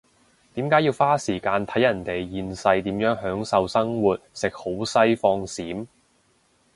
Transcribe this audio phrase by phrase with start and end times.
[0.55, 5.85] 點解要花時間睇人哋現世點樣享受生活食好西放閃？